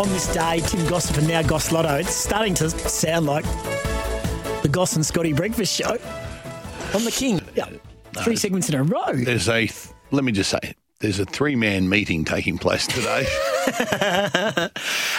[0.00, 3.44] on this day, Tim Gossage and now Goss Lotto, it's starting to sound like
[4.62, 5.98] the Goss and Scotty Breakfast Show
[6.94, 7.38] on the King.
[7.54, 7.68] Yeah,
[8.16, 9.12] three segments in a row.
[9.12, 13.26] There's a, th- let me just say, there's a three man meeting taking place today.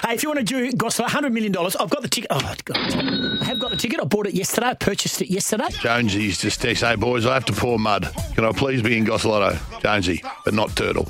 [0.03, 2.27] Hey, if you want to do Goss $100 million, I've got the ticket.
[2.31, 2.77] Oh, God.
[2.77, 3.99] I have got the ticket.
[4.01, 4.67] I bought it yesterday.
[4.67, 5.67] I purchased it yesterday.
[5.69, 8.11] Jonesy's just text, hey boys, I have to pour mud.
[8.33, 9.59] Can I please be in Gosselotto?
[9.81, 11.05] Jonesy, but not Turtle.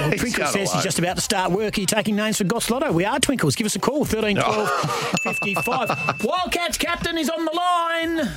[0.00, 1.76] Well, Twinkle says he's just about to start work.
[1.76, 2.90] Are you taking names for Goss Lotto?
[2.92, 3.54] We are Twinkles.
[3.54, 4.68] Give us a call, 13 12
[5.22, 6.24] 55.
[6.24, 8.30] Wildcats captain is on the line.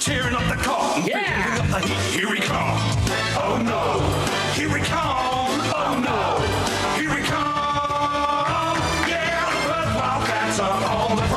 [0.00, 0.98] Tearing up the car.
[1.00, 1.80] Yeah.
[2.10, 2.78] Here we come.
[3.36, 4.00] Oh no.
[4.54, 5.60] Here we come.
[5.74, 6.38] Oh no.
[7.00, 8.76] Here we come.
[9.08, 11.22] Yeah, the Perth Wildcats are on the ground.
[11.22, 11.27] He's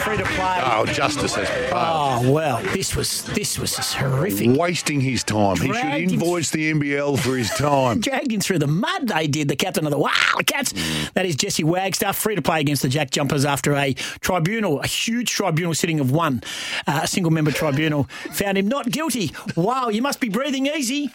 [0.00, 0.60] free to play.
[0.64, 1.70] Oh, justice has been.
[1.72, 4.50] Oh well, this was this was just horrific.
[4.56, 5.56] Wasting his time.
[5.56, 8.00] He should Dragged him- invoice the NBL for his time.
[8.10, 9.08] Dragged him through the mud.
[9.08, 9.48] They did.
[9.48, 10.72] The captain of the Wildcats.
[11.14, 14.86] That is Jesse Wagstaff, free to play against the Jack Jumpers after a tribunal, a
[14.86, 16.42] huge tribunal sitting of one,
[16.86, 19.32] uh, a single member tribunal, found him not guilty.
[19.56, 21.10] Wow, you must be breathing easy.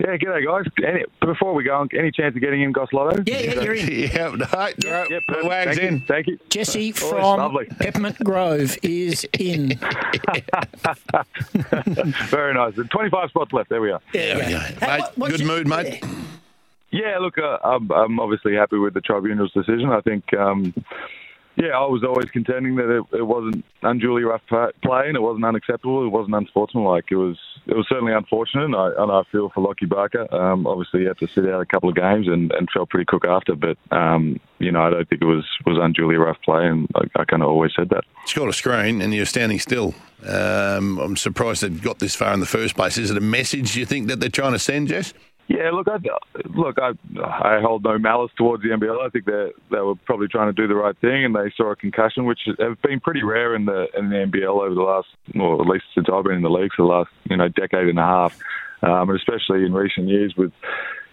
[0.00, 0.64] Yeah, g'day guys.
[0.86, 3.20] Any, before we go, any chance of getting in Goss Lotto?
[3.26, 3.88] Yeah, yeah, you're in.
[3.92, 5.94] yeah, no, no, Yep, Wags thank in.
[5.94, 6.38] You, thank you.
[6.50, 7.64] Jesse Oh, from lovely.
[7.80, 9.70] Peppermint Grove is in.
[12.30, 12.74] Very nice.
[12.74, 13.70] 25 spots left.
[13.70, 14.00] There we are.
[14.12, 14.48] There you go.
[14.48, 14.58] Yeah.
[14.60, 16.02] Hey, Mate, what- good your- mood, mate.
[16.90, 19.90] Yeah, look, uh, I'm, I'm obviously happy with the tribunal's decision.
[19.90, 20.72] I think, um,
[21.60, 25.44] yeah, I was always contending that it, it wasn't unduly rough play and it wasn't
[25.44, 26.06] unacceptable.
[26.06, 27.06] It wasn't unsportsmanlike.
[27.10, 27.36] It was
[27.66, 30.32] it was certainly unfortunate, and I, and I feel for Lockie Barker.
[30.32, 33.06] Um, obviously, he had to sit out a couple of games and, and felt pretty
[33.06, 36.66] cook after, but um, you know, I don't think it was was unduly rough play,
[36.66, 38.04] and I, I kind of always said that.
[38.24, 39.94] Scored a screen and you're standing still.
[40.26, 42.98] Um, I'm surprised it got this far in the first place.
[42.98, 45.12] Is it a message you think that they're trying to send, Jess?
[45.48, 45.96] Yeah, look, I,
[46.54, 46.90] look, I,
[47.42, 49.04] I hold no malice towards the NBL.
[49.04, 51.72] I think they they were probably trying to do the right thing, and they saw
[51.72, 55.08] a concussion, which have been pretty rare in the in the NBL over the last,
[55.34, 57.88] well, at least since I've been in the league for the last, you know, decade
[57.88, 58.38] and a half,
[58.82, 60.52] um, and especially in recent years with.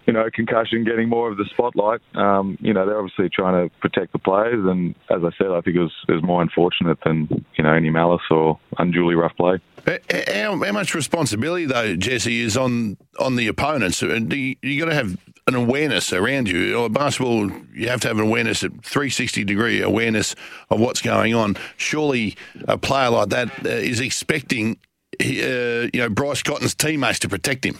[0.05, 2.01] You know, concussion getting more of the spotlight.
[2.13, 5.61] Um, you know, they're obviously trying to protect the players, and as I said, I
[5.61, 9.35] think it was, it was more unfortunate than you know any malice or unduly rough
[9.35, 9.59] play.
[9.87, 13.99] Uh, How, how much responsibility, though, Jesse, is on on the opponents?
[13.99, 15.17] Do you, you got to have
[15.47, 16.75] an awareness around you.
[16.75, 20.35] Or basketball, you have to have an awareness, a 360 degree awareness
[20.69, 21.55] of what's going on.
[21.77, 22.35] Surely,
[22.67, 24.77] a player like that uh, expecting,
[25.21, 27.77] uh, you know, Bryce Cotton's teammates to protect him.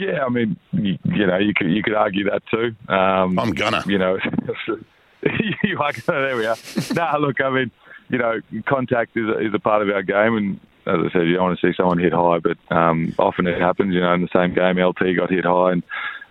[0.00, 2.74] Yeah, I mean, you, you know, you could you could argue that too.
[2.92, 3.82] Um, I'm gonna.
[3.86, 4.18] You know,
[5.64, 6.26] you are gonna.
[6.26, 6.56] There we are.
[6.94, 7.70] nah, look, I mean,
[8.08, 11.26] you know, contact is a, is a part of our game, and as I said,
[11.26, 13.94] you don't want to see someone hit high, but um, often it happens.
[13.94, 15.82] You know, in the same game, LT got hit high and,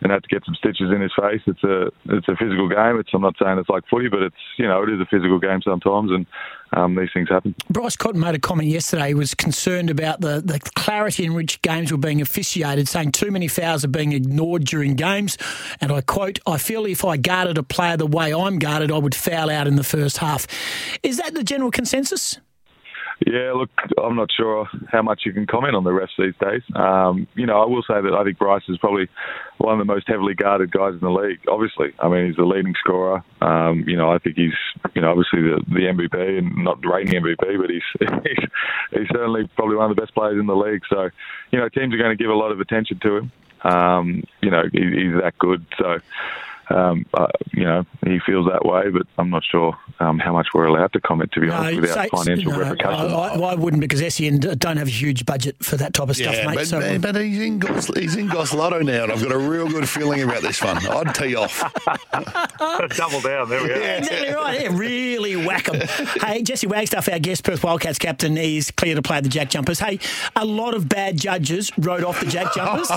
[0.02, 1.42] and had to get some stitches in his face.
[1.46, 3.00] It's a it's a physical game.
[3.00, 5.40] It's I'm not saying it's like footy, but it's you know it is a physical
[5.40, 6.26] game sometimes, and
[6.74, 7.56] um, these things happen.
[7.70, 9.10] Bryce Cotton made a comment yesterday.
[9.10, 13.32] He was concerned about the, the clarity in which games were being officiated, saying too
[13.32, 15.38] many fouls are being ignored during games.
[15.80, 18.98] And I quote, I feel if I guarded a player the way I'm guarded, I
[18.98, 20.48] would foul out in the first half.
[21.04, 22.40] Is that the general consensus?
[23.26, 26.62] Yeah, look, I'm not sure how much you can comment on the refs these days.
[26.76, 29.08] Um, you know, I will say that I think Bryce is probably
[29.58, 31.40] one of the most heavily guarded guys in the league.
[31.50, 33.24] Obviously, I mean, he's the leading scorer.
[33.42, 34.54] Um, you know, I think he's,
[34.94, 37.82] you know, obviously the, the MVP and not reigning MVP, but he's,
[38.24, 38.50] he's
[38.92, 40.84] he's certainly probably one of the best players in the league.
[40.88, 41.10] So,
[41.52, 43.32] you know, teams are going to give a lot of attention to him.
[43.64, 45.66] Um, you know, he, he's that good.
[45.80, 45.98] So.
[46.70, 50.48] Um, uh, you know, he feels that way, but I'm not sure um, how much
[50.54, 53.14] we're allowed to comment, to be honest, without say- financial no, repercussions.
[53.14, 56.16] I, I, I wouldn't because SEN don't have a huge budget for that type of
[56.18, 56.56] stuff, Yeah, mate.
[56.56, 59.32] but, so but, but he's in Gos, he's in Goss Lotto now, and I've got
[59.32, 60.78] a real good feeling about this one.
[60.86, 61.60] I'd tee off.
[62.98, 63.74] Double down, there we go.
[63.76, 64.62] Exactly right.
[64.62, 65.82] Yeah, really whack 'em.
[66.22, 69.80] hey, Jesse Wagstaff, our guest Perth Wildcats captain, he's clear to play the Jack Jumpers.
[69.80, 70.00] Hey,
[70.36, 72.90] a lot of bad judges wrote off the Jack Jumpers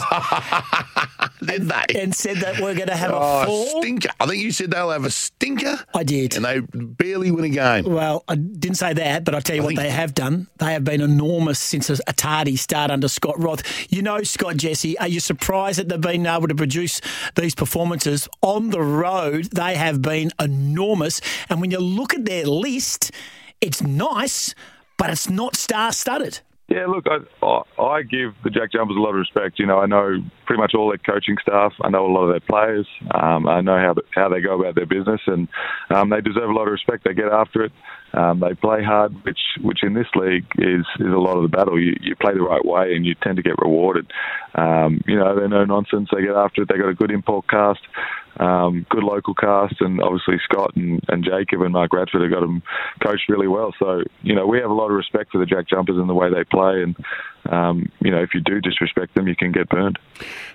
[1.43, 2.01] Did they?
[2.01, 3.60] and said that we're going to have a Oh, fall.
[3.67, 4.11] Stinker.
[4.19, 5.79] I think you said they'll have a stinker.
[5.95, 6.37] I did.
[6.37, 7.85] And they barely win a game.
[7.85, 10.49] Well, I didn't say that, but I'll tell you I what they have done.
[10.59, 13.63] They have been enormous since a, a tardy start under Scott Roth.
[13.93, 17.01] You know, Scott Jesse, are you surprised that they've been able to produce
[17.37, 19.47] these performances on the road?
[19.47, 21.21] They have been enormous.
[21.49, 23.11] And when you look at their list,
[23.61, 24.55] it's nice,
[24.97, 26.41] but it's not star studded.
[26.69, 29.59] Yeah, look, I, I I give the Jack Jumpers a lot of respect.
[29.59, 31.73] You know, I know pretty much all their coaching staff.
[31.81, 32.85] I know a lot of their players.
[33.15, 35.47] Um, I know how how they go about their business, and
[35.91, 37.05] um, they deserve a lot of respect.
[37.05, 37.73] They get after it.
[38.15, 41.57] Um, they play hard, which which in this league is is a lot of the
[41.57, 41.81] battle.
[41.81, 44.11] You you play the right way, and you tend to get rewarded.
[44.57, 46.09] Um, you know, they're no nonsense.
[46.13, 46.69] They get after it.
[46.69, 47.87] They got a good import cast.
[48.41, 52.41] Um, good local cast, and obviously Scott and, and Jacob and Mark Radford have got
[52.41, 52.63] them
[53.05, 53.75] coached really well.
[53.79, 56.15] So, you know, we have a lot of respect for the Jack Jumpers and the
[56.15, 56.83] way they play.
[56.83, 56.97] And,
[57.49, 59.99] um, you know, if you do disrespect them, you can get burned.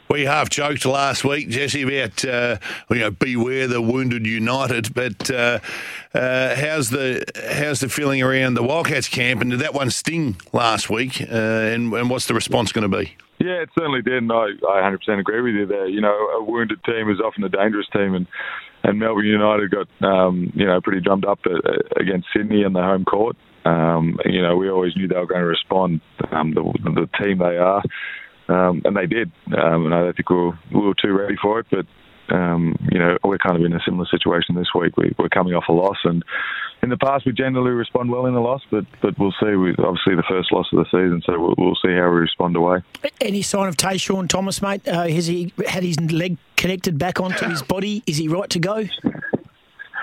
[0.09, 2.57] We half joked last week, Jesse, about uh,
[2.89, 4.93] you know beware the wounded united.
[4.93, 5.59] But uh,
[6.13, 9.41] uh, how's the how's the feeling around the Wildcats camp?
[9.41, 11.21] And did that one sting last week?
[11.21, 13.15] Uh, and, and what's the response going to be?
[13.39, 15.87] Yeah, it certainly did, and I, I 100% agree with you there.
[15.87, 18.27] You know, a wounded team is often a dangerous team, and
[18.83, 21.59] and Melbourne United got um, you know pretty drummed up uh,
[21.99, 23.35] against Sydney in the home court.
[23.65, 26.01] Um, you know, we always knew they were going to respond.
[26.31, 27.83] Um, the, the team they are,
[28.47, 29.31] um, and they did.
[29.47, 31.85] Um, and I don't think we were, we were too ready for it, but
[32.29, 34.97] um, you know, we're kind of in a similar situation this week.
[34.97, 36.23] We, we're coming off a loss, and
[36.81, 39.55] in the past we generally respond well in a loss, but but we'll see.
[39.55, 42.55] We, obviously, the first loss of the season, so we'll, we'll see how we respond
[42.55, 42.81] away.
[43.21, 44.87] Any sign of TaShawn Thomas, mate?
[44.87, 48.03] Uh, has he had his leg connected back onto his body?
[48.07, 48.85] Is he right to go?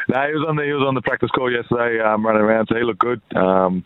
[0.09, 2.67] No, he was on the he was on the practice call yesterday, um, running around,
[2.69, 3.21] so he looked good.
[3.35, 3.85] Um,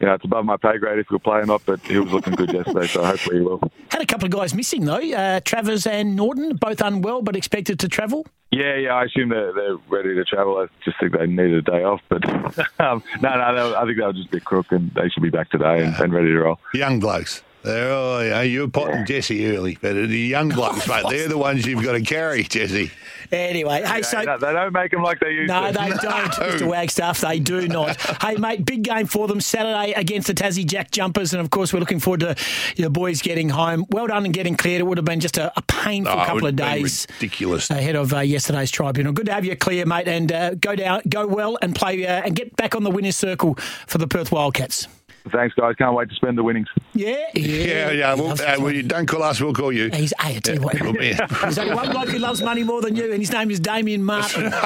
[0.00, 2.12] you know, it's above my pay grade if he'll play or not, but he was
[2.12, 3.60] looking good yesterday, so hopefully he will.
[3.90, 4.96] Had a couple of guys missing though.
[5.00, 8.26] Uh, Travers and Norton, both unwell but expected to travel.
[8.50, 10.58] Yeah, yeah, I assume they're they're ready to travel.
[10.58, 12.22] I just think they needed a day off, but
[12.80, 15.08] um, no, no, they were- I think they were just a bit crook, and they
[15.08, 16.58] should be back today and, and ready to roll.
[16.74, 17.42] Young blokes.
[17.62, 21.36] They're, oh, yeah, you were potting Jesse early, but the young blokes, mate, they're the
[21.36, 22.92] ones you've got to carry, Jesse.
[23.32, 24.18] Anyway, hey, so.
[24.18, 25.60] they, don't, they don't make them like they used to.
[25.60, 25.72] No, to.
[25.72, 26.66] they don't, Mr.
[26.68, 27.20] Wagstaff.
[27.20, 28.00] They do not.
[28.22, 31.32] hey, mate, big game for them Saturday against the Tassie Jack Jumpers.
[31.32, 32.36] And of course, we're looking forward to
[32.76, 33.84] your boys getting home.
[33.90, 34.80] Well done and getting cleared.
[34.80, 37.06] It would have been just a, a painful Oh, couple would of days.
[37.14, 37.70] ridiculous.
[37.70, 39.12] Ahead of uh, yesterday's tribunal.
[39.12, 42.22] Good to have you clear, mate, and uh, go down, go well, and play uh,
[42.24, 43.54] and get back on the winners' circle
[43.86, 44.88] for the Perth Wildcats.
[45.30, 45.74] Thanks, guys.
[45.76, 46.68] Can't wait to spend the winnings.
[46.94, 48.14] Yeah, Yeah, yeah.
[48.14, 49.90] Well, Loves uh, well, you don't call us, we'll call you.
[49.90, 50.92] He's, hey, I tell you what, Well,
[51.40, 54.04] there's only one bloke who loves money more than you, and his name is Damien
[54.04, 54.52] Martin.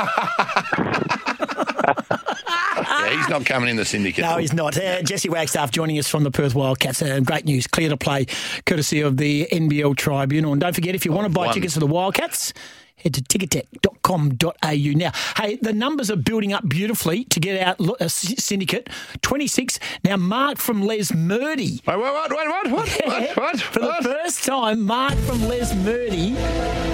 [3.10, 4.22] Yeah, he's not coming in the syndicate.
[4.22, 4.76] No, he's not.
[4.76, 7.02] Uh, Jesse Wagstaff joining us from the Perth Wildcats.
[7.02, 7.66] Uh, great news.
[7.66, 8.26] Clear to play,
[8.66, 10.52] courtesy of the NBL Tribunal.
[10.52, 11.54] And don't forget, if you want to buy One.
[11.54, 12.52] tickets for the Wildcats,
[13.02, 14.98] head to ticketek.com.au.
[14.98, 18.88] Now, hey, the numbers are building up beautifully to get out uh, sy- syndicate
[19.22, 19.78] 26.
[20.04, 21.84] Now, Mark from Lesmurdie.
[21.86, 22.70] Wait, wait, what, what, what,
[23.06, 23.60] what, what?
[23.60, 26.34] For the first time, Mark from Lesmurdie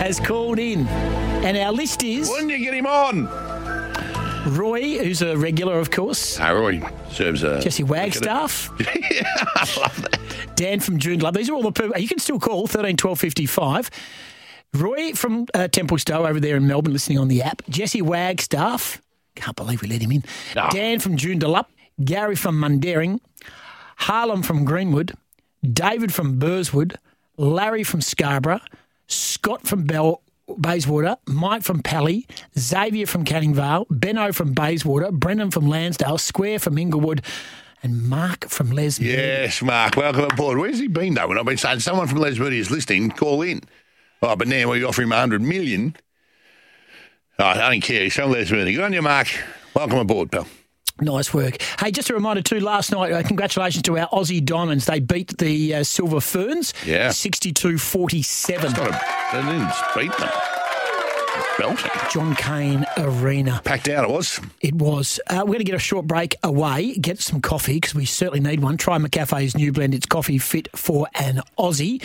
[0.00, 0.86] has called in.
[0.86, 3.26] And our list is When did you get him on?
[4.46, 6.38] Roy, who's a regular, of course.
[6.38, 6.80] No, Roy
[7.10, 7.60] serves a.
[7.60, 8.70] Jesse Wagstaff.
[9.10, 10.20] Yeah, I love that.
[10.56, 11.34] Dan from Joondalup.
[11.34, 11.98] These are all the people.
[11.98, 13.90] You can still call 13 12 55.
[14.74, 17.62] Roy from uh, Templestowe over there in Melbourne listening on the app.
[17.68, 19.00] Jesse Wagstaff.
[19.34, 20.24] Can't believe we let him in.
[20.54, 20.68] No.
[20.70, 21.66] Dan from Joondalup.
[22.04, 23.20] Gary from Mundaring.
[23.96, 25.14] Harlem from Greenwood.
[25.62, 26.96] David from Burswood.
[27.36, 28.60] Larry from Scarborough.
[29.06, 30.22] Scott from Bell.
[30.58, 32.24] Bayswater, Mike from Pally,
[32.56, 37.22] Xavier from Canning Vale, Benno from Bayswater, Brendan from Landsdale, Square from Inglewood,
[37.82, 40.58] and Mark from Les Yes, Mark, welcome aboard.
[40.58, 41.26] Where's he been, though?
[41.28, 43.60] When I've been saying someone from Lesmurdie is listening, call in.
[44.22, 45.94] Oh, but now we offer him 100 million.
[47.38, 48.04] Oh, I don't care.
[48.04, 48.74] He's from Lesmurdie.
[48.74, 49.28] Good on you, Mark.
[49.74, 50.46] Welcome aboard, pal.
[51.00, 51.60] Nice work.
[51.78, 54.86] Hey, just a reminder too, last night, uh, congratulations to our Aussie Diamonds.
[54.86, 57.10] They beat the uh, Silver Ferns Yeah.
[57.10, 58.72] 62 47.
[58.72, 60.30] Got a, they didn't beat them.
[61.58, 61.90] Belting.
[62.10, 63.60] John Cain Arena.
[63.64, 64.40] Packed out it was.
[64.62, 65.20] It was.
[65.28, 68.40] Uh, we're going to get a short break away, get some coffee because we certainly
[68.40, 68.76] need one.
[68.78, 69.94] Try McCafe's new blend.
[69.94, 72.02] It's coffee fit for an Aussie.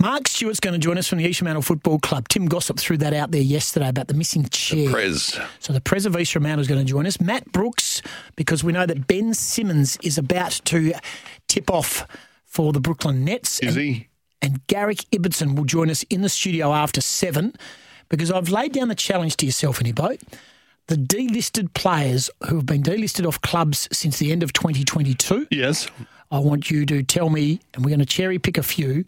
[0.00, 2.28] Mark Stewart's going to join us from the East Fremantle Football Club.
[2.28, 4.90] Tim Gossage threw that out there yesterday about the missing chair.
[4.90, 5.36] Prez.
[5.58, 7.20] So the Pres of East Fremantle is going to join us.
[7.20, 8.00] Matt Brooks,
[8.36, 10.92] because we know that Ben Simmons is about to
[11.48, 12.06] tip off
[12.44, 13.58] for the Brooklyn Nets.
[13.58, 14.08] Is and, he?
[14.40, 17.54] And Garrick Ibbotson will join us in the studio after seven,
[18.08, 20.20] because I've laid down the challenge to yourself, any boat.
[20.86, 25.48] The delisted players who have been delisted off clubs since the end of 2022.
[25.50, 25.88] Yes.
[26.30, 29.04] I want you to tell me, and we're going to cherry pick a few,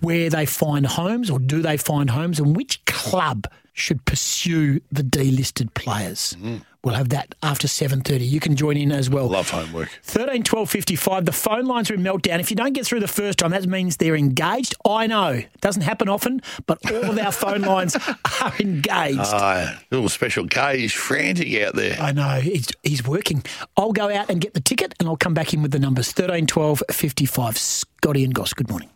[0.00, 5.02] where they find homes or do they find homes and which club should pursue the
[5.02, 6.36] delisted players.
[6.84, 8.28] We'll have that after 7.30.
[8.28, 9.26] You can join in as well.
[9.26, 9.88] Love homework.
[10.02, 11.24] 13 12 55.
[11.24, 12.38] The phone lines are in meltdown.
[12.40, 14.74] If you don't get through the first time, that means they're engaged.
[14.84, 15.30] I know.
[15.30, 19.18] It doesn't happen often, but all of our phone lines are engaged.
[19.22, 20.80] Ah, little special K.
[20.80, 21.96] He's frantic out there.
[21.98, 22.40] I know.
[22.40, 23.42] He's, he's working.
[23.76, 26.12] I'll go out and get the ticket and I'll come back in with the numbers
[26.12, 27.58] 13 12 55.
[27.58, 28.90] Scotty and Goss, good morning.